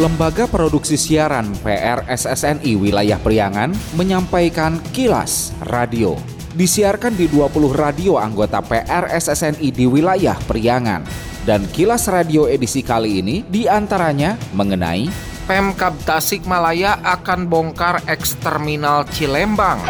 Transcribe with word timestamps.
Lembaga 0.00 0.48
Produksi 0.48 0.96
Siaran 0.96 1.52
PRSSNI 1.60 2.72
Wilayah 2.72 3.20
Priangan 3.20 3.68
menyampaikan 4.00 4.80
kilas 4.96 5.52
radio. 5.68 6.16
Disiarkan 6.56 7.12
di 7.20 7.28
20 7.28 7.68
radio 7.76 8.16
anggota 8.16 8.64
PRSSNI 8.64 9.68
di 9.68 9.84
wilayah 9.84 10.40
Priangan. 10.48 11.04
Dan 11.44 11.68
kilas 11.68 12.08
radio 12.08 12.48
edisi 12.48 12.80
kali 12.80 13.20
ini 13.20 13.44
di 13.44 13.68
antaranya 13.68 14.40
mengenai 14.56 15.12
Pemkab 15.44 15.92
Tasikmalaya 16.08 17.04
akan 17.04 17.44
bongkar 17.44 18.00
eksterminal 18.08 19.04
Cilembang. 19.12 19.84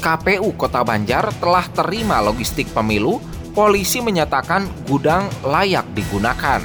KPU 0.00 0.56
Kota 0.56 0.80
Banjar 0.80 1.28
telah 1.36 1.68
terima 1.76 2.24
logistik 2.24 2.72
pemilu, 2.72 3.20
polisi 3.52 4.00
menyatakan 4.00 4.64
gudang 4.88 5.28
layak 5.44 5.84
digunakan. 5.92 6.64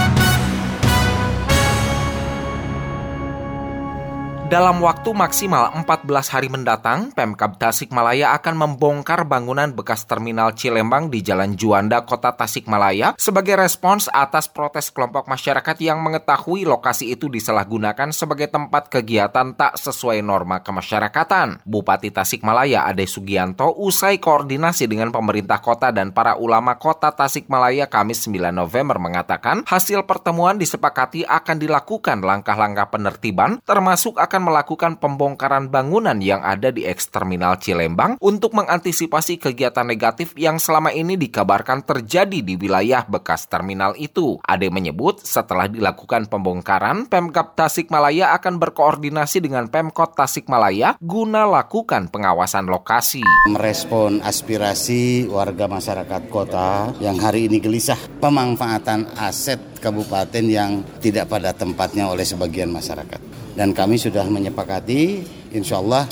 Dalam 4.51 4.83
waktu 4.83 5.15
maksimal 5.15 5.71
14 5.79 6.11
hari 6.27 6.51
mendatang, 6.51 7.15
Pemkab 7.15 7.55
Tasikmalaya 7.55 8.35
akan 8.35 8.59
membongkar 8.59 9.23
bangunan 9.23 9.71
bekas 9.71 10.03
terminal 10.03 10.51
Cilembang 10.51 11.07
di 11.07 11.23
Jalan 11.23 11.55
Juanda, 11.55 12.03
Kota 12.03 12.35
Tasikmalaya 12.35 13.15
sebagai 13.15 13.55
respons 13.55 14.11
atas 14.11 14.51
protes 14.51 14.91
kelompok 14.91 15.31
masyarakat 15.31 15.79
yang 15.79 16.03
mengetahui 16.03 16.67
lokasi 16.67 17.15
itu 17.15 17.31
disalahgunakan 17.31 18.11
sebagai 18.11 18.51
tempat 18.51 18.91
kegiatan 18.91 19.55
tak 19.55 19.79
sesuai 19.79 20.19
norma 20.19 20.59
kemasyarakatan. 20.59 21.63
Bupati 21.63 22.11
Tasikmalaya 22.11 22.83
Ade 22.91 23.07
Sugianto 23.07 23.71
usai 23.79 24.19
koordinasi 24.19 24.83
dengan 24.83 25.15
pemerintah 25.15 25.63
kota 25.63 25.95
dan 25.95 26.11
para 26.11 26.35
ulama 26.35 26.75
kota 26.75 27.07
Tasikmalaya 27.15 27.87
Kamis 27.87 28.27
9 28.27 28.51
November 28.51 28.99
mengatakan 28.99 29.63
hasil 29.63 30.03
pertemuan 30.03 30.59
disepakati 30.59 31.23
akan 31.23 31.55
dilakukan 31.55 32.19
langkah-langkah 32.19 32.91
penertiban 32.91 33.63
termasuk 33.63 34.19
akan 34.19 34.40
akan 34.40 34.40
melakukan 34.41 34.97
pembongkaran 34.97 35.69
bangunan 35.69 36.17
yang 36.19 36.41
ada 36.41 36.73
di 36.73 36.83
eksterminal 36.83 37.61
Cilembang 37.61 38.17
untuk 38.19 38.57
mengantisipasi 38.57 39.37
kegiatan 39.37 39.85
negatif 39.85 40.33
yang 40.35 40.57
selama 40.57 40.91
ini 40.91 41.15
dikabarkan 41.15 41.85
terjadi 41.85 42.41
di 42.41 42.57
wilayah 42.57 43.05
bekas 43.05 43.47
terminal 43.47 43.93
itu. 43.95 44.41
Ade 44.43 44.67
menyebut 44.73 45.21
setelah 45.21 45.69
dilakukan 45.69 46.27
pembongkaran, 46.27 47.07
Pemkap 47.07 47.55
Tasikmalaya 47.55 48.35
akan 48.35 48.57
berkoordinasi 48.57 49.39
dengan 49.45 49.69
Pemkot 49.69 50.17
Tasikmalaya 50.17 50.97
guna 50.99 51.47
lakukan 51.47 52.09
pengawasan 52.09 52.67
lokasi. 52.67 53.23
Merespon 53.47 54.19
aspirasi 54.25 55.29
warga 55.29 55.69
masyarakat 55.69 56.27
kota 56.27 56.91
yang 56.99 57.15
hari 57.21 57.47
ini 57.47 57.61
gelisah 57.61 57.99
pemanfaatan 58.19 59.07
aset 59.15 59.70
kabupaten 59.81 60.45
yang 60.45 60.85
tidak 61.01 61.27
pada 61.27 61.51
tempatnya 61.51 62.07
oleh 62.07 62.23
sebagian 62.23 62.69
masyarakat 62.69 63.17
dan 63.57 63.73
kami 63.73 63.97
sudah 63.97 64.23
menyepakati 64.29 65.25
insya 65.51 65.81
Allah 65.81 66.05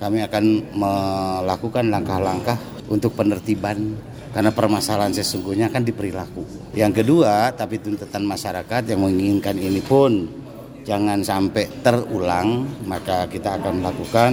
kami 0.00 0.24
akan 0.24 0.44
melakukan 0.76 1.92
langkah-langkah 1.92 2.56
untuk 2.88 3.16
penertiban 3.16 3.96
karena 4.30 4.54
permasalahan 4.54 5.12
sesungguhnya 5.12 5.68
kan 5.68 5.82
di 5.82 5.90
perilaku. 5.90 6.72
Yang 6.72 7.02
kedua, 7.02 7.50
tapi 7.52 7.82
tuntutan 7.82 8.22
masyarakat 8.22 8.82
yang 8.86 9.02
menginginkan 9.02 9.58
ini 9.58 9.82
pun 9.82 10.30
jangan 10.86 11.20
sampai 11.20 11.66
terulang, 11.82 12.64
maka 12.86 13.26
kita 13.26 13.58
akan 13.58 13.82
melakukan 13.82 14.32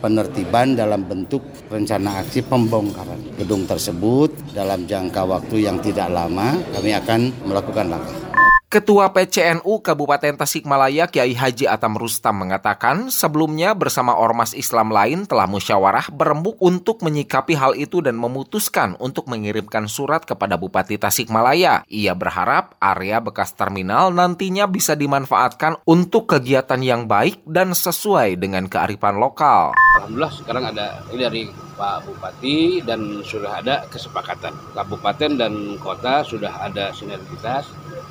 penertiban 0.00 0.78
dalam 0.78 1.04
bentuk 1.04 1.42
rencana 1.68 2.22
aksi 2.22 2.46
pembongkaran 2.46 3.34
gedung 3.34 3.66
tersebut 3.66 4.30
dalam 4.52 4.84
jangka 4.84 5.22
waktu 5.24 5.64
yang 5.66 5.80
tidak 5.80 6.12
lama 6.12 6.56
kami 6.72 6.92
akan 6.94 7.20
melakukan 7.48 7.86
langkah. 7.88 8.27
Ketua 8.68 9.16
PCNU 9.16 9.80
Kabupaten 9.80 10.44
Tasikmalaya 10.44 11.08
Kiai 11.08 11.32
Haji 11.32 11.64
Atam 11.64 11.96
Rustam 11.96 12.44
mengatakan 12.44 13.08
sebelumnya 13.08 13.72
bersama 13.72 14.12
ormas 14.12 14.52
Islam 14.52 14.92
lain 14.92 15.24
telah 15.24 15.48
musyawarah 15.48 16.12
berembuk 16.12 16.60
untuk 16.60 17.00
menyikapi 17.00 17.56
hal 17.56 17.72
itu 17.72 18.04
dan 18.04 18.20
memutuskan 18.20 18.92
untuk 19.00 19.24
mengirimkan 19.24 19.88
surat 19.88 20.28
kepada 20.28 20.60
Bupati 20.60 21.00
Tasikmalaya. 21.00 21.80
Ia 21.88 22.12
berharap 22.12 22.76
area 22.76 23.24
bekas 23.24 23.56
terminal 23.56 24.12
nantinya 24.12 24.68
bisa 24.68 24.92
dimanfaatkan 24.92 25.80
untuk 25.88 26.28
kegiatan 26.28 26.84
yang 26.84 27.08
baik 27.08 27.40
dan 27.48 27.72
sesuai 27.72 28.36
dengan 28.36 28.68
kearifan 28.68 29.16
lokal. 29.16 29.72
Alhamdulillah 29.96 30.34
sekarang 30.44 30.64
ada 30.76 31.08
ini 31.08 31.24
dari 31.24 31.42
Pak 31.72 32.04
Bupati 32.04 32.84
dan 32.84 33.24
sudah 33.24 33.64
ada 33.64 33.88
kesepakatan. 33.88 34.52
Kabupaten 34.76 35.40
dan 35.40 35.80
kota 35.80 36.20
sudah 36.20 36.68
ada 36.68 36.92
sinergitas 36.92 37.64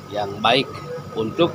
yang 0.08 0.40
baik 0.40 0.47
untuk 1.18 1.52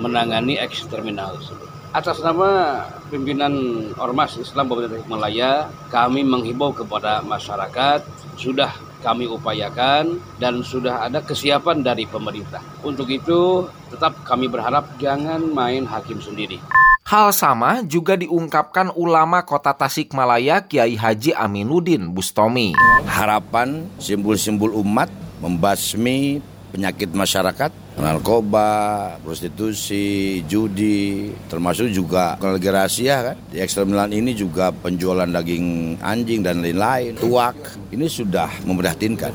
menangani 0.00 0.56
eksterminal 0.58 1.36
tersebut. 1.38 1.68
Atas 1.92 2.24
nama 2.24 2.80
pimpinan 3.12 3.52
Ormas 4.00 4.40
Islam 4.40 4.64
Kabupaten 4.64 5.04
Malaya, 5.04 5.68
kami 5.92 6.24
menghimbau 6.24 6.72
kepada 6.72 7.20
masyarakat 7.20 8.00
sudah 8.40 8.72
kami 9.04 9.28
upayakan 9.28 10.16
dan 10.40 10.64
sudah 10.64 11.04
ada 11.04 11.20
kesiapan 11.20 11.84
dari 11.84 12.08
pemerintah. 12.08 12.64
Untuk 12.80 13.12
itu, 13.12 13.68
tetap 13.92 14.16
kami 14.24 14.48
berharap 14.48 14.96
jangan 14.96 15.44
main 15.52 15.84
hakim 15.84 16.16
sendiri. 16.22 16.56
Hal 17.02 17.28
sama 17.36 17.84
juga 17.84 18.16
diungkapkan 18.16 18.88
ulama 18.96 19.44
kota 19.44 19.76
Tasikmalaya 19.76 20.64
Kiai 20.64 20.96
Haji 20.96 21.36
Aminuddin 21.36 22.08
Bustomi. 22.08 22.72
Harapan 23.04 23.84
simbol-simbol 24.00 24.72
umat 24.80 25.12
membasmi 25.44 26.40
penyakit 26.72 27.12
masyarakat, 27.12 27.68
narkoba, 27.98 29.16
prostitusi, 29.20 30.40
judi, 30.48 31.32
termasuk 31.48 31.92
juga 31.92 32.40
lagi 32.40 32.68
rahasia 32.72 33.16
kan. 33.32 33.36
Di 33.52 33.60
ekstremal 33.60 34.08
ini 34.08 34.32
juga 34.32 34.72
penjualan 34.72 35.28
daging 35.28 35.98
anjing 36.00 36.40
dan 36.40 36.64
lain-lain, 36.64 37.16
tuak. 37.16 37.56
Ini 37.92 38.06
sudah 38.08 38.48
memprihatinkan. 38.64 39.32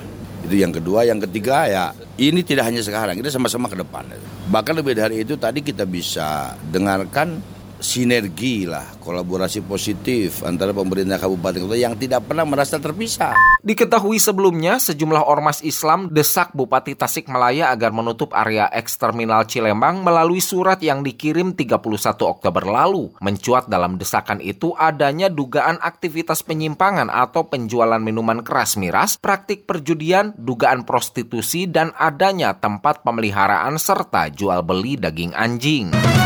Itu 0.47 0.55
yang 0.55 0.71
kedua, 0.71 1.03
yang 1.03 1.19
ketiga 1.19 1.67
ya 1.67 1.85
ini 2.17 2.41
tidak 2.41 2.71
hanya 2.71 2.81
sekarang, 2.81 3.19
kita 3.19 3.29
sama-sama 3.29 3.69
ke 3.69 3.77
depan. 3.77 4.07
Bahkan 4.47 4.73
lebih 4.79 4.95
dari 4.95 5.21
itu 5.21 5.35
tadi 5.35 5.61
kita 5.61 5.83
bisa 5.83 6.55
dengarkan 6.71 7.56
sinergi 7.77 8.65
lah, 8.65 8.97
kolaborasi 9.01 9.61
positif 9.65 10.41
antara 10.41 10.73
pemerintah 10.73 11.21
kabupaten 11.21 11.65
kota 11.69 11.77
yang 11.77 11.93
tidak 11.93 12.25
pernah 12.25 12.43
merasa 12.43 12.81
terpisah. 12.81 13.37
Diketahui 13.61 14.17
sebelumnya, 14.17 14.81
sejumlah 14.81 15.23
ormas 15.25 15.61
Islam 15.61 16.09
desak 16.09 16.53
Bupati 16.57 16.97
Tasikmalaya 16.97 17.69
agar 17.69 17.93
menutup 17.93 18.33
area 18.33 18.65
eksterminal 18.71 19.45
Cilembang 19.45 20.01
melalui 20.01 20.41
surat 20.41 20.81
yang 20.81 21.05
dikirim 21.05 21.53
31 21.53 21.77
Oktober 22.25 22.63
lalu. 22.65 23.13
Mencuat 23.21 23.69
dalam 23.69 24.01
desakan 24.01 24.41
itu 24.41 24.73
adanya 24.77 25.29
dugaan 25.29 25.77
aktivitas 25.81 26.41
penyimpangan 26.41 27.13
atau 27.13 27.45
penjualan 27.45 28.01
minuman 28.01 28.41
keras 28.41 28.75
miras, 28.79 29.21
praktik 29.21 29.69
perjudian, 29.69 30.33
dugaan 30.37 30.83
prostitusi, 30.87 31.69
dan 31.69 31.93
adanya 31.97 32.57
tempat 32.57 33.05
pemeliharaan 33.05 33.77
serta 33.77 34.33
jual 34.33 34.65
beli 34.65 34.97
daging 34.97 35.37
anjing. 35.37 36.16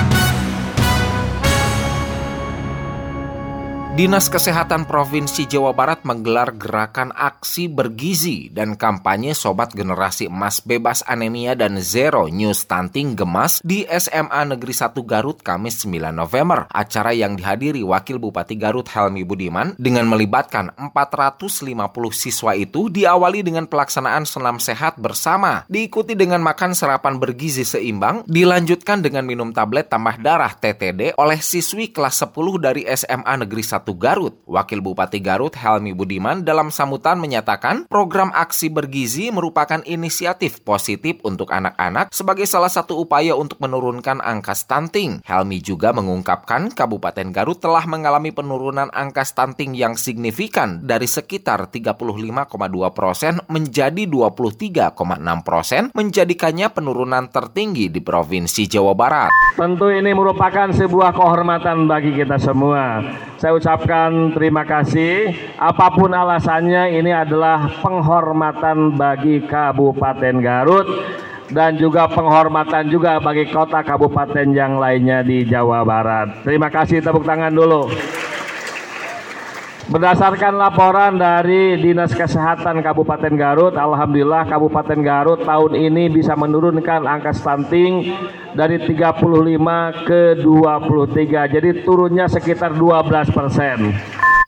Dinas 3.92 4.32
Kesehatan 4.32 4.88
Provinsi 4.88 5.44
Jawa 5.52 5.76
Barat 5.76 6.08
menggelar 6.08 6.56
gerakan 6.56 7.12
aksi 7.12 7.68
bergizi 7.68 8.48
dan 8.48 8.80
kampanye 8.80 9.36
Sobat 9.36 9.76
Generasi 9.76 10.32
Emas 10.32 10.64
Bebas 10.64 11.04
Anemia 11.12 11.60
dan 11.60 11.76
Zero 11.84 12.32
New 12.32 12.56
Stunting 12.56 13.20
Gemas 13.20 13.60
di 13.68 13.84
SMA 13.92 14.48
Negeri 14.48 14.72
1 14.72 14.96
Garut 15.04 15.44
Kamis 15.44 15.84
9 15.84 16.08
November. 16.16 16.72
Acara 16.72 17.12
yang 17.12 17.36
dihadiri 17.36 17.84
Wakil 17.84 18.16
Bupati 18.16 18.56
Garut 18.56 18.88
Helmi 18.88 19.28
Budiman 19.28 19.76
dengan 19.76 20.08
melibatkan 20.08 20.72
450 20.80 21.76
siswa 22.16 22.56
itu 22.56 22.88
diawali 22.88 23.44
dengan 23.44 23.68
pelaksanaan 23.68 24.24
senam 24.24 24.64
sehat 24.64 25.04
bersama, 25.04 25.68
diikuti 25.68 26.16
dengan 26.16 26.40
makan 26.40 26.72
sarapan 26.72 27.20
bergizi 27.20 27.68
seimbang, 27.68 28.24
dilanjutkan 28.24 29.04
dengan 29.04 29.28
minum 29.28 29.52
tablet 29.52 29.92
tambah 29.92 30.16
darah 30.24 30.56
TTD 30.56 31.20
oleh 31.20 31.44
siswi 31.44 31.92
kelas 31.92 32.24
10 32.24 32.32
dari 32.56 32.88
SMA 32.88 33.36
Negeri 33.44 33.68
1 33.68 33.81
Garut. 33.98 34.38
Wakil 34.46 34.86
Bupati 34.86 35.18
Garut 35.18 35.58
Helmi 35.58 35.98
Budiman 35.98 36.46
dalam 36.46 36.70
sambutan 36.70 37.18
menyatakan 37.18 37.90
program 37.90 38.30
aksi 38.38 38.70
bergizi 38.70 39.34
merupakan 39.34 39.82
inisiatif 39.90 40.62
positif 40.62 41.18
untuk 41.26 41.50
anak-anak 41.50 42.14
sebagai 42.14 42.46
salah 42.46 42.70
satu 42.70 43.02
upaya 43.02 43.34
untuk 43.34 43.58
menurunkan 43.58 44.22
angka 44.22 44.54
stunting. 44.54 45.26
Helmi 45.26 45.58
juga 45.64 45.90
mengungkapkan 45.96 46.70
Kabupaten 46.70 47.34
Garut 47.34 47.58
telah 47.58 47.88
mengalami 47.88 48.30
penurunan 48.30 48.94
angka 48.94 49.26
stunting 49.26 49.74
yang 49.74 49.98
signifikan 49.98 50.84
dari 50.86 51.10
sekitar 51.10 51.72
35,2 51.72 52.46
persen 52.92 53.42
menjadi 53.48 54.04
23,6 54.06 55.48
persen, 55.48 55.90
menjadikannya 55.96 56.68
penurunan 56.70 57.32
tertinggi 57.32 57.88
di 57.88 58.04
Provinsi 58.04 58.68
Jawa 58.68 58.92
Barat. 58.92 59.32
Tentu 59.56 59.88
ini 59.88 60.12
merupakan 60.12 60.68
sebuah 60.76 61.16
kehormatan 61.16 61.88
bagi 61.88 62.12
kita 62.12 62.36
semua. 62.36 63.00
Saya 63.40 63.56
ucapkan 63.56 63.71
mengucapkan 63.72 64.36
terima 64.36 64.64
kasih. 64.68 65.32
Apa 65.56 65.96
pun 65.96 66.12
alasannya, 66.12 66.92
ini 67.00 67.16
adalah 67.16 67.80
penghormatan 67.80 69.00
bagi 69.00 69.48
Kabupaten 69.48 70.36
Garut 70.44 70.88
dan 71.52 71.80
juga 71.80 72.08
penghormatan 72.12 72.92
juga 72.92 73.20
bagi 73.24 73.48
kota 73.48 73.80
kabupaten 73.84 74.52
yang 74.52 74.76
lainnya 74.76 75.24
di 75.24 75.48
Jawa 75.48 75.88
Barat. 75.88 76.44
Terima 76.44 76.68
kasih 76.68 77.00
tepuk 77.00 77.24
tangan 77.24 77.52
dulu. 77.52 77.88
Berdasarkan 79.90 80.62
laporan 80.62 81.18
dari 81.18 81.74
Dinas 81.82 82.14
Kesehatan 82.14 82.86
Kabupaten 82.86 83.34
Garut, 83.34 83.74
Alhamdulillah 83.74 84.46
Kabupaten 84.46 85.00
Garut 85.02 85.42
tahun 85.42 85.74
ini 85.74 86.06
bisa 86.14 86.38
menurunkan 86.38 87.10
angka 87.10 87.34
stunting 87.34 88.14
dari 88.54 88.78
35 88.78 90.06
ke 90.06 90.38
23. 90.38 91.54
Jadi 91.58 91.70
turunnya 91.82 92.30
sekitar 92.30 92.78
12 92.78 93.34
persen. 93.34 93.78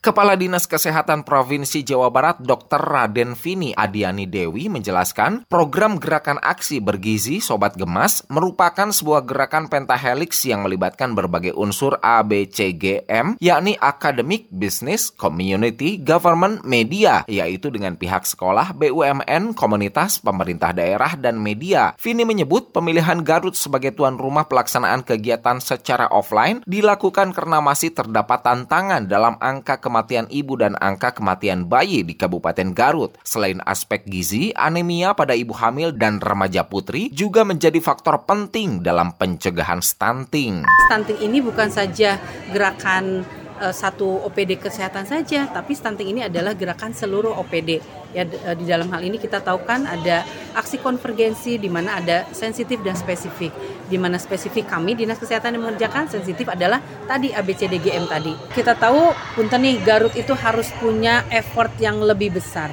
Kepala 0.03 0.35
Dinas 0.35 0.67
Kesehatan 0.67 1.23
Provinsi 1.23 1.79
Jawa 1.79 2.11
Barat 2.11 2.35
Dr. 2.43 2.75
Raden 2.75 3.39
Vini 3.39 3.71
Adiani 3.71 4.27
Dewi 4.27 4.67
menjelaskan 4.67 5.47
program 5.47 5.95
gerakan 5.95 6.43
aksi 6.43 6.83
bergizi 6.83 7.39
Sobat 7.39 7.79
Gemas 7.79 8.19
merupakan 8.27 8.91
sebuah 8.91 9.23
gerakan 9.23 9.71
pentahelix 9.71 10.43
yang 10.43 10.67
melibatkan 10.67 11.15
berbagai 11.15 11.55
unsur 11.55 12.03
ABCGM 12.03 13.39
yakni 13.39 13.79
akademik, 13.79 14.51
bisnis, 14.51 15.07
community, 15.07 15.95
government, 16.03 16.67
media 16.67 17.23
yaitu 17.31 17.71
dengan 17.71 17.95
pihak 17.95 18.27
sekolah, 18.27 18.75
BUMN, 18.75 19.55
komunitas, 19.55 20.19
pemerintah 20.19 20.75
daerah, 20.75 21.15
dan 21.15 21.39
media. 21.39 21.95
Vini 21.95 22.27
menyebut 22.27 22.75
pemilihan 22.75 23.23
Garut 23.23 23.55
sebagai 23.55 23.95
tuan 23.95 24.19
rumah 24.19 24.51
pelaksanaan 24.51 25.07
kegiatan 25.07 25.63
secara 25.63 26.11
offline 26.11 26.59
dilakukan 26.67 27.31
karena 27.31 27.63
masih 27.63 27.95
terdapat 27.95 28.43
tantangan 28.43 29.07
dalam 29.07 29.39
angka 29.39 29.79
kematian 29.79 29.92
kematian 29.93 30.25
ibu 30.33 30.57
dan 30.57 30.73
angka 30.81 31.13
kematian 31.13 31.69
bayi 31.69 32.01
di 32.01 32.17
Kabupaten 32.17 32.73
Garut. 32.73 33.13
Selain 33.21 33.61
aspek 33.61 34.01
gizi, 34.09 34.49
anemia 34.57 35.13
pada 35.13 35.37
ibu 35.37 35.53
hamil 35.53 35.93
dan 35.93 36.17
remaja 36.17 36.65
putri 36.65 37.13
juga 37.13 37.45
menjadi 37.45 37.77
faktor 37.77 38.25
penting 38.25 38.81
dalam 38.81 39.13
pencegahan 39.13 39.85
stunting. 39.85 40.65
Stunting 40.89 41.21
ini 41.21 41.45
bukan 41.45 41.69
saja 41.69 42.17
gerakan 42.49 43.21
uh, 43.63 43.71
satu 43.71 44.27
OPD 44.27 44.59
kesehatan 44.59 45.07
saja, 45.07 45.47
tapi 45.47 45.71
stunting 45.71 46.11
ini 46.11 46.21
adalah 46.27 46.51
gerakan 46.51 46.91
seluruh 46.91 47.31
OPD. 47.39 47.79
Ya 48.11 48.27
uh, 48.27 48.53
di 48.53 48.67
dalam 48.67 48.91
hal 48.91 48.99
ini 49.01 49.15
kita 49.15 49.39
tahu 49.39 49.63
kan 49.63 49.87
ada 49.87 50.27
aksi 50.53 50.83
konvergensi 50.83 51.55
di 51.55 51.71
mana 51.71 52.03
ada 52.03 52.27
sensitif 52.35 52.83
dan 52.83 52.99
spesifik. 52.99 53.55
Di 53.87 53.95
mana 53.95 54.19
spesifik 54.19 54.67
kami 54.67 54.99
Dinas 54.99 55.17
Kesehatan 55.17 55.55
yang 55.55 55.71
mengerjakan, 55.71 56.11
sensitif 56.11 56.51
adalah 56.51 56.83
tadi 57.07 57.31
ABCDGM 57.31 58.05
tadi. 58.11 58.35
Kita 58.51 58.75
tahu 58.75 59.15
punten 59.39 59.63
nih 59.63 59.79
Garut 59.87 60.11
itu 60.19 60.35
harus 60.35 60.67
punya 60.83 61.23
effort 61.31 61.71
yang 61.79 62.03
lebih 62.03 62.35
besar. 62.35 62.69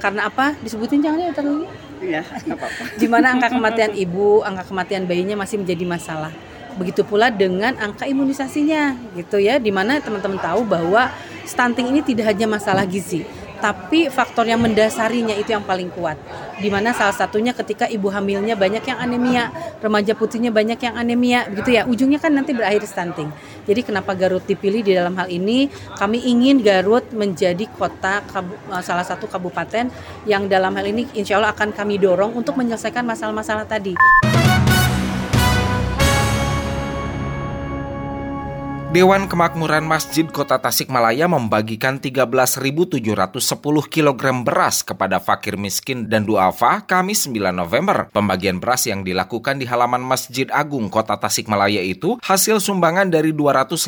Karena 0.00 0.26
apa? 0.26 0.56
Disebutin 0.64 1.04
jangan 1.04 1.20
ya 1.20 1.32
terlalu. 1.36 1.68
Iya, 2.02 2.26
apa-apa. 2.26 2.98
Di 2.98 3.06
mana 3.06 3.30
angka 3.38 3.54
kematian 3.54 3.94
ibu, 3.94 4.42
angka 4.42 4.66
kematian 4.66 5.06
bayinya 5.06 5.38
masih 5.38 5.62
menjadi 5.62 5.86
masalah 5.86 6.34
begitu 6.76 7.04
pula 7.04 7.28
dengan 7.28 7.76
angka 7.78 8.08
imunisasinya 8.08 9.14
gitu 9.18 9.38
ya 9.38 9.60
di 9.60 9.70
mana 9.70 10.00
teman-teman 10.00 10.40
tahu 10.40 10.64
bahwa 10.64 11.12
stunting 11.44 11.92
ini 11.92 12.00
tidak 12.00 12.32
hanya 12.32 12.46
masalah 12.48 12.86
gizi 12.88 13.24
tapi 13.62 14.10
faktor 14.10 14.50
yang 14.50 14.58
mendasarinya 14.58 15.38
itu 15.38 15.54
yang 15.54 15.62
paling 15.62 15.86
kuat. 15.94 16.18
Di 16.58 16.66
mana 16.66 16.90
salah 16.90 17.14
satunya 17.14 17.54
ketika 17.54 17.86
ibu 17.86 18.10
hamilnya 18.10 18.58
banyak 18.58 18.82
yang 18.82 18.98
anemia 18.98 19.54
remaja 19.78 20.18
putrinya 20.18 20.50
banyak 20.50 20.82
yang 20.82 20.98
anemia 20.98 21.46
gitu 21.54 21.70
ya. 21.70 21.86
Ujungnya 21.86 22.18
kan 22.18 22.34
nanti 22.34 22.50
berakhir 22.50 22.82
stunting. 22.90 23.30
Jadi 23.62 23.86
kenapa 23.86 24.18
Garut 24.18 24.42
dipilih 24.42 24.82
di 24.82 24.98
dalam 24.98 25.14
hal 25.14 25.30
ini? 25.30 25.70
Kami 25.94 26.26
ingin 26.26 26.58
Garut 26.58 27.06
menjadi 27.14 27.70
kota 27.78 28.26
salah 28.82 29.06
satu 29.06 29.30
kabupaten 29.30 29.86
yang 30.26 30.50
dalam 30.50 30.74
hal 30.74 30.90
ini 30.90 31.06
insya 31.14 31.38
Allah 31.38 31.54
akan 31.54 31.70
kami 31.70 32.02
dorong 32.02 32.34
untuk 32.34 32.58
menyelesaikan 32.58 33.06
masalah-masalah 33.06 33.62
tadi. 33.70 33.94
Dewan 38.92 39.24
Kemakmuran 39.24 39.88
Masjid 39.88 40.28
Kota 40.28 40.60
Tasikmalaya 40.60 41.24
membagikan 41.24 41.96
13.710 41.96 43.00
kg 43.88 44.22
beras 44.44 44.84
kepada 44.84 45.16
fakir 45.16 45.56
miskin 45.56 46.12
dan 46.12 46.28
duafa 46.28 46.84
Kamis 46.84 47.24
9 47.24 47.56
November. 47.56 48.12
Pembagian 48.12 48.60
beras 48.60 48.84
yang 48.84 49.00
dilakukan 49.00 49.56
di 49.56 49.64
halaman 49.64 50.04
Masjid 50.04 50.44
Agung 50.52 50.92
Kota 50.92 51.16
Tasikmalaya 51.16 51.80
itu 51.80 52.20
hasil 52.20 52.60
sumbangan 52.60 53.08
dari 53.08 53.32
256 53.32 53.80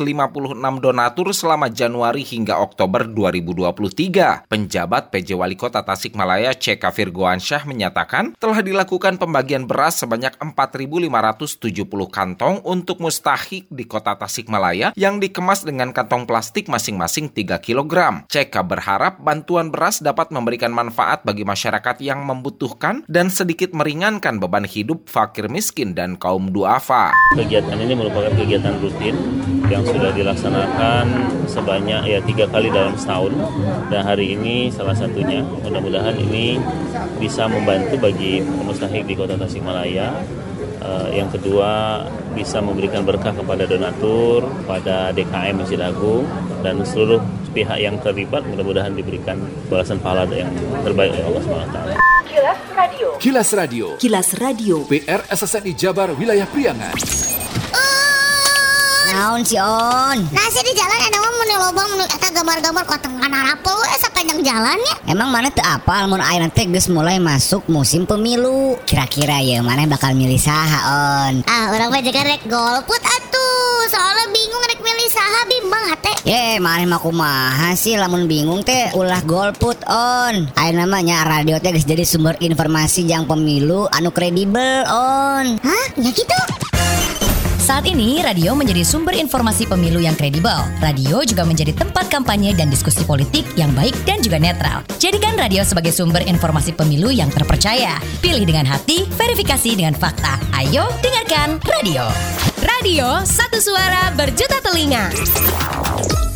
donatur 0.81 1.37
selama 1.37 1.69
Januari 1.69 2.25
hingga 2.25 2.57
Oktober 2.57 3.05
2023. 3.05 4.49
Penjabat 4.49 5.13
PJ 5.13 5.37
Wali 5.37 5.53
Kota 5.53 5.85
Tasikmalaya 5.85 6.57
C. 6.57 6.81
Kafir 6.81 7.13
Goansyah 7.13 7.69
menyatakan 7.69 8.33
telah 8.41 8.65
dilakukan 8.65 9.21
pembagian 9.21 9.69
beras 9.69 10.01
sebanyak 10.01 10.33
4.570 10.41 11.61
kantong 12.09 12.65
untuk 12.65 12.97
mustahik 12.97 13.69
di 13.69 13.85
Kota 13.85 14.17
Tasikmalaya 14.17 14.94
yang 14.95 15.19
dikemas 15.19 15.67
dengan 15.67 15.91
kantong 15.91 16.23
plastik 16.23 16.71
masing-masing 16.71 17.27
3 17.29 17.59
kg. 17.59 18.23
CK 18.31 18.55
berharap 18.63 19.19
bantuan 19.19 19.69
beras 19.69 19.99
dapat 19.99 20.31
memberikan 20.31 20.71
manfaat 20.71 21.21
bagi 21.27 21.43
masyarakat 21.43 21.99
yang 21.99 22.23
membutuhkan 22.23 23.03
dan 23.11 23.27
sedikit 23.27 23.75
meringankan 23.75 24.39
beban 24.39 24.63
hidup 24.63 25.11
fakir 25.11 25.51
miskin 25.51 25.93
dan 25.93 26.15
kaum 26.15 26.49
duafa. 26.49 27.11
Kegiatan 27.35 27.75
ini 27.75 27.93
merupakan 27.93 28.31
kegiatan 28.31 28.79
rutin 28.79 29.15
yang 29.67 29.83
sudah 29.83 30.15
dilaksanakan 30.15 31.05
sebanyak 31.49 32.01
ya 32.07 32.19
tiga 32.23 32.45
kali 32.47 32.69
dalam 32.69 32.93
setahun 32.95 33.33
dan 33.89 34.05
hari 34.05 34.37
ini 34.37 34.69
salah 34.69 34.93
satunya 34.93 35.41
mudah-mudahan 35.41 36.15
ini 36.21 36.61
bisa 37.17 37.49
membantu 37.49 37.97
bagi 37.97 38.45
mustahik 38.45 39.09
di 39.09 39.17
kota 39.17 39.33
Tasikmalaya 39.35 40.21
Uh, 40.85 41.09
yang 41.09 41.25
kedua 41.33 42.05
bisa 42.37 42.61
memberikan 42.61 43.01
berkah 43.01 43.33
kepada 43.33 43.65
donatur, 43.65 44.45
pada 44.69 45.09
DKM 45.09 45.57
Masjid 45.57 45.81
Agung 45.81 46.29
dan 46.61 46.77
seluruh 46.85 47.17
pihak 47.57 47.81
yang 47.81 47.97
terlibat 48.05 48.45
mudah-mudahan 48.45 48.93
diberikan 48.93 49.41
balasan 49.65 49.97
pahala 49.97 50.29
yang 50.29 50.53
terbaik 50.85 51.09
oleh 51.17 51.25
Allah 51.25 51.41
SWT. 51.41 51.79
Kilas 52.29 52.61
Radio. 52.77 53.07
Kilas 53.17 53.49
Radio. 53.57 53.85
Kilas 53.97 54.29
Radio. 54.37 54.75
PR 54.85 55.25
SSNI 55.25 55.73
Jabar 55.73 56.13
Wilayah 56.13 56.45
Priangan. 56.45 57.24
Naon 59.15 59.47
si 59.47 59.55
On? 59.55 60.19
Nasi 60.35 60.59
di 60.59 60.75
jalan 60.75 60.99
ada 60.99 61.23
mau 61.23 61.31
menu 61.39 61.55
lobang 61.55 61.87
menu 61.95 62.03
eta 62.03 62.35
gambar-gambar 62.35 62.83
koteng 62.83 63.15
apel 63.23 63.71
we 63.79 63.95
sepanjang 63.95 64.43
jalannya. 64.43 64.95
Emang 65.07 65.31
mana 65.31 65.47
tuh 65.55 65.63
apal 65.63 66.11
mun 66.11 66.19
aya 66.19 66.43
nanti 66.43 66.67
geus 66.67 66.91
mulai 66.91 67.15
masuk 67.15 67.63
musim 67.71 68.03
pemilu. 68.03 68.75
Kira-kira 68.83 69.39
ya 69.39 69.63
mana 69.63 69.87
bakal 69.87 70.11
milih 70.19 70.35
saha 70.35 70.79
On? 71.31 71.47
Ah, 71.47 71.71
orang 71.71 71.95
mah 71.95 72.03
jaga 72.03 72.27
rek 72.27 72.43
golput 72.43 72.99
atuh. 72.99 73.87
Soalnya 73.87 74.35
bingung 74.35 74.63
rek 74.67 74.83
milih 74.83 75.07
saha 75.07 75.39
bimbang 75.47 75.85
hate. 75.95 76.13
Ye, 76.27 76.59
mana 76.59 76.83
mah 76.83 76.99
kumaha 76.99 77.71
sih 77.71 77.95
lamun 77.95 78.27
bingung 78.27 78.67
teh 78.67 78.91
ulah 78.99 79.23
golput 79.23 79.79
On. 79.87 80.51
Aya 80.59 80.75
namanya 80.75 81.23
radio 81.23 81.55
teh 81.63 81.71
geus 81.71 81.87
jadi 81.87 82.03
sumber 82.03 82.35
informasi 82.43 83.07
yang 83.07 83.23
pemilu 83.23 83.87
anu 83.95 84.11
kredibel 84.11 84.83
On. 84.91 85.55
Hah? 85.63 85.85
Ya 86.03 86.11
gitu? 86.11 86.64
Saat 87.65 87.89
ini, 87.89 88.21
radio 88.21 88.53
menjadi 88.53 88.85
sumber 88.85 89.17
informasi 89.17 89.65
pemilu 89.65 89.97
yang 89.97 90.13
kredibel. 90.13 90.53
Radio 90.85 91.25
juga 91.25 91.41
menjadi 91.49 91.73
tempat 91.73 92.13
kampanye 92.13 92.53
dan 92.53 92.69
diskusi 92.69 93.01
politik 93.01 93.41
yang 93.57 93.73
baik 93.73 93.97
dan 94.05 94.21
juga 94.21 94.37
netral. 94.37 94.85
Jadikan 95.01 95.33
radio 95.33 95.65
sebagai 95.65 95.89
sumber 95.89 96.21
informasi 96.29 96.77
pemilu 96.77 97.09
yang 97.09 97.33
terpercaya. 97.33 97.97
Pilih 98.21 98.45
dengan 98.45 98.69
hati, 98.69 99.09
verifikasi 99.17 99.73
dengan 99.73 99.97
fakta. 99.97 100.37
Ayo 100.53 100.85
dengarkan 101.01 101.57
radio. 101.65 102.05
Radio, 102.61 103.25
satu 103.25 103.57
suara 103.57 104.13
berjuta 104.13 104.61
telinga. 104.61 105.09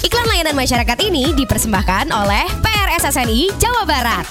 Iklan 0.01 0.25
layanan 0.33 0.57
masyarakat 0.57 0.97
ini 1.05 1.29
dipersembahkan 1.37 2.09
oleh 2.09 2.49
PRSSNI 2.57 3.53
Jawa 3.61 3.85
Barat. 3.85 4.25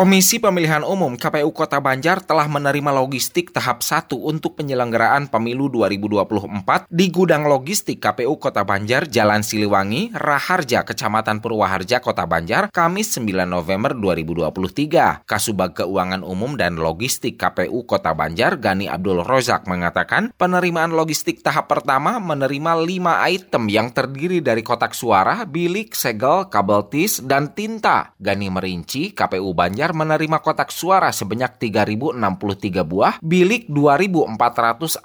Komisi 0.00 0.40
Pemilihan 0.40 0.80
Umum 0.80 1.12
KPU 1.12 1.52
Kota 1.52 1.76
Banjar 1.76 2.24
telah 2.24 2.48
menerima 2.48 2.88
logistik 2.88 3.52
tahap 3.52 3.84
1 3.84 4.16
untuk 4.16 4.56
penyelenggaraan 4.56 5.28
pemilu 5.28 5.68
2024 5.68 6.88
di 6.88 7.12
gudang 7.12 7.44
logistik 7.44 8.00
KPU 8.00 8.40
Kota 8.40 8.64
Banjar, 8.64 9.04
Jalan 9.12 9.44
Siliwangi, 9.44 10.16
Raharja, 10.16 10.88
Kecamatan 10.88 11.44
Purwaharja, 11.44 12.00
Kota 12.00 12.24
Banjar, 12.24 12.72
Kamis 12.72 13.12
9 13.12 13.44
November 13.44 13.92
2023. 13.92 15.28
Kasubag 15.28 15.76
Keuangan 15.76 16.24
Umum 16.24 16.56
dan 16.56 16.80
Logistik 16.80 17.36
KPU 17.36 17.84
Kota 17.84 18.16
Banjar, 18.16 18.56
Gani 18.56 18.88
Abdul 18.88 19.20
Rozak 19.20 19.68
mengatakan 19.68 20.32
penerimaan 20.32 20.96
logistik 20.96 21.44
tahap 21.44 21.68
pertama 21.68 22.16
menerima 22.16 22.72
5 22.88 23.36
item 23.36 23.68
yang 23.68 23.92
terdiri 23.92 24.40
dari 24.40 24.64
kotak 24.64 24.96
suara, 24.96 25.44
bilik, 25.44 25.92
segel, 25.92 26.48
kabel 26.48 26.88
tis, 26.88 27.20
dan 27.20 27.52
tinta. 27.52 28.16
Gani 28.16 28.48
merinci 28.48 29.12
KPU 29.12 29.52
Banjar 29.52 29.89
Menerima 29.90 30.38
kotak 30.40 30.70
suara 30.72 31.10
sebanyak 31.10 31.60
3.063 31.60 32.86
buah, 32.86 33.18
bilik 33.20 33.66
2.444 33.68 35.02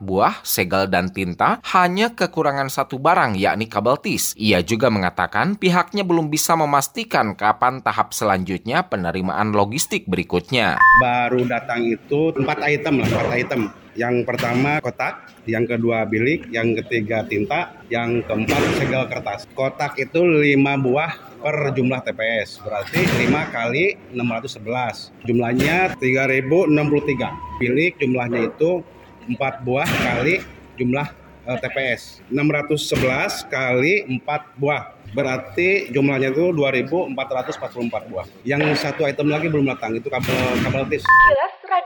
buah, 0.00 0.34
segel 0.46 0.86
dan 0.88 1.10
tinta, 1.12 1.58
hanya 1.74 2.14
kekurangan 2.14 2.70
satu 2.70 2.96
barang 2.96 3.34
yakni 3.36 3.66
kabel 3.66 3.98
tis. 4.00 4.32
Ia 4.38 4.62
juga 4.62 4.88
mengatakan 4.88 5.58
pihaknya 5.58 6.06
belum 6.06 6.30
bisa 6.30 6.54
memastikan 6.54 7.34
kapan 7.34 7.82
tahap 7.82 8.14
selanjutnya 8.16 8.86
penerimaan 8.86 9.52
logistik 9.52 10.06
berikutnya. 10.06 10.78
Baru 11.02 11.44
datang 11.44 11.84
itu 11.84 12.32
empat 12.34 12.58
item 12.64 13.02
lah, 13.02 13.08
empat 13.10 13.30
item. 13.34 13.62
Yang 13.98 14.22
pertama 14.30 14.78
kotak, 14.78 15.26
yang 15.42 15.66
kedua 15.66 16.06
bilik, 16.06 16.46
yang 16.54 16.70
ketiga 16.78 17.26
tinta, 17.26 17.74
yang 17.90 18.22
keempat 18.22 18.62
segel 18.78 19.02
kertas. 19.10 19.42
Kotak 19.58 19.98
itu 19.98 20.22
lima 20.22 20.78
buah 20.78 21.18
per 21.42 21.74
jumlah 21.74 21.98
TPS. 22.06 22.62
Berarti 22.62 23.02
5 23.02 23.50
kali 23.50 23.98
611. 24.14 25.10
Jumlahnya 25.26 25.98
3063. 25.98 27.58
Bilik 27.58 27.98
jumlahnya 27.98 28.54
itu 28.54 28.86
4 29.26 29.66
buah 29.66 29.86
kali 29.86 30.46
jumlah 30.78 31.10
uh, 31.50 31.58
TPS. 31.58 32.22
611 32.30 33.50
kali 33.50 34.06
4 34.06 34.62
buah 34.62 34.98
Berarti 35.16 35.88
jumlahnya 35.88 36.36
itu 36.36 36.52
2.444 36.52 38.12
buah. 38.12 38.26
Yang 38.44 38.76
satu 38.76 39.08
item 39.08 39.32
lagi 39.32 39.48
belum 39.48 39.64
datang, 39.72 39.96
itu 39.96 40.04
kabel 40.12 40.36
kabel 40.68 40.84
tis. 40.92 41.04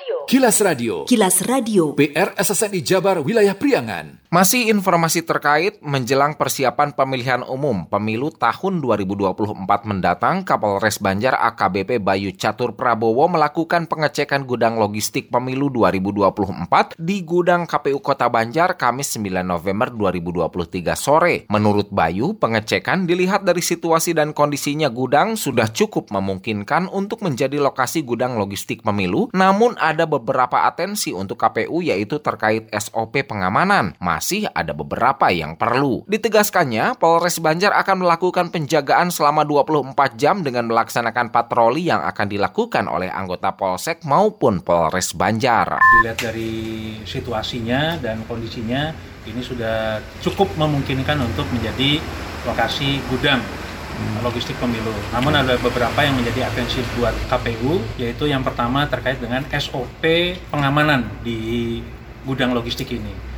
Radio. 0.02 0.26
Kilas 0.26 0.58
Radio. 0.58 0.94
Kilas 1.06 1.46
Radio. 1.46 1.94
PR 1.94 2.34
SSNI 2.34 2.82
Jabar 2.82 3.22
Wilayah 3.22 3.54
Priangan. 3.54 4.21
Masih 4.32 4.72
informasi 4.72 5.20
terkait 5.28 5.76
menjelang 5.84 6.32
persiapan 6.40 6.96
pemilihan 6.96 7.44
umum 7.44 7.84
pemilu 7.84 8.32
tahun 8.32 8.80
2024 8.80 9.36
mendatang, 9.84 10.40
Kapolres 10.40 10.96
Banjar 11.04 11.36
AKBP 11.36 12.00
Bayu 12.00 12.32
Catur 12.32 12.72
Prabowo 12.72 13.28
melakukan 13.28 13.84
pengecekan 13.84 14.48
gudang 14.48 14.80
logistik 14.80 15.28
pemilu 15.28 15.68
2024 15.68 16.96
di 16.96 17.20
gudang 17.28 17.68
KPU 17.68 18.00
Kota 18.00 18.32
Banjar 18.32 18.80
Kamis 18.80 19.20
9 19.20 19.44
November 19.44 19.92
2023 19.92 20.96
sore. 20.96 21.44
Menurut 21.52 21.92
Bayu, 21.92 22.32
pengecekan 22.32 23.04
dilihat 23.04 23.44
dari 23.44 23.60
situasi 23.60 24.16
dan 24.16 24.32
kondisinya 24.32 24.88
gudang 24.88 25.36
sudah 25.36 25.68
cukup 25.68 26.08
memungkinkan 26.08 26.88
untuk 26.88 27.20
menjadi 27.20 27.60
lokasi 27.60 28.00
gudang 28.00 28.40
logistik 28.40 28.80
pemilu, 28.80 29.28
namun 29.36 29.76
ada 29.76 30.08
beberapa 30.08 30.64
atensi 30.64 31.12
untuk 31.12 31.36
KPU 31.36 31.84
yaitu 31.84 32.16
terkait 32.24 32.72
SOP 32.72 33.28
pengamanan. 33.28 33.92
Masih 34.22 34.46
ada 34.54 34.70
beberapa 34.70 35.34
yang 35.34 35.58
perlu. 35.58 36.06
Ditegaskannya, 36.06 36.94
Polres 36.94 37.42
Banjar 37.42 37.74
akan 37.74 38.06
melakukan 38.06 38.54
penjagaan 38.54 39.10
selama 39.10 39.42
24 39.42 40.14
jam 40.14 40.46
dengan 40.46 40.70
melaksanakan 40.70 41.34
patroli 41.34 41.90
yang 41.90 41.98
akan 42.06 42.30
dilakukan 42.30 42.86
oleh 42.86 43.10
anggota 43.10 43.50
Polsek 43.58 44.06
maupun 44.06 44.62
Polres 44.62 45.18
Banjar. 45.18 45.82
Dilihat 45.98 46.22
dari 46.22 46.54
situasinya 47.02 47.98
dan 47.98 48.22
kondisinya, 48.30 48.94
ini 49.26 49.42
sudah 49.42 49.98
cukup 50.22 50.54
memungkinkan 50.54 51.18
untuk 51.18 51.50
menjadi 51.50 51.98
lokasi 52.46 53.02
gudang 53.10 53.42
hmm. 53.42 54.22
logistik 54.22 54.54
pemilu. 54.62 54.94
Namun 55.10 55.34
ada 55.34 55.58
beberapa 55.58 55.98
yang 55.98 56.14
menjadi 56.14 56.46
atensi 56.46 56.78
buat 56.94 57.18
KPU, 57.26 57.98
yaitu 57.98 58.30
yang 58.30 58.46
pertama 58.46 58.86
terkait 58.86 59.18
dengan 59.18 59.42
SOP 59.50 60.06
pengamanan 60.46 61.10
di 61.26 61.82
gudang 62.22 62.54
logistik 62.54 62.86
ini. 62.94 63.31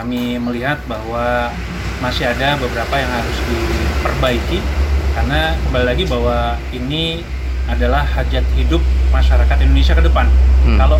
Kami 0.00 0.40
melihat 0.40 0.80
bahwa 0.88 1.52
masih 2.00 2.24
ada 2.24 2.56
beberapa 2.56 2.96
yang 2.96 3.12
harus 3.12 3.36
diperbaiki 3.44 4.64
karena 5.12 5.52
kembali 5.68 5.84
lagi 5.92 6.04
bahwa 6.08 6.56
ini 6.72 7.20
adalah 7.68 8.00
hajat 8.08 8.40
hidup 8.56 8.80
masyarakat 9.12 9.60
Indonesia 9.60 9.92
ke 9.92 10.00
depan. 10.00 10.24
Hmm. 10.64 10.80
Kalau 10.80 10.96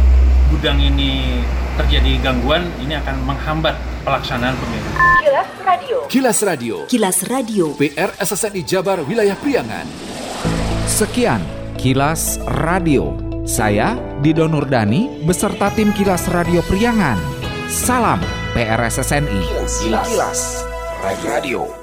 gudang 0.52 0.76
ini 0.76 1.40
terjadi 1.80 2.20
gangguan, 2.20 2.68
ini 2.84 2.92
akan 3.00 3.24
menghambat 3.24 3.72
pelaksanaan 4.04 4.52
pemilu. 4.60 4.92
Kilas 4.92 5.48
Radio. 5.64 5.96
Kilas 6.04 6.38
Radio. 6.44 6.76
Kilas 6.84 7.18
Radio. 7.24 7.66
PR 7.80 8.12
SSNI 8.20 8.60
Jabar 8.68 9.00
Wilayah 9.00 9.40
Priangan. 9.40 9.88
Sekian 10.84 11.40
Kilas 11.80 12.36
Radio. 12.60 13.16
Saya 13.48 13.96
Dido 14.20 14.44
Nurdani 14.44 15.24
beserta 15.24 15.72
tim 15.72 15.88
Kilas 15.96 16.28
Radio 16.28 16.60
Priangan. 16.68 17.16
Salam 17.72 18.39
PRSSNI. 18.54 19.46
Kilas, 19.82 20.08
Kilas. 20.08 20.64
Radio. 21.24 21.79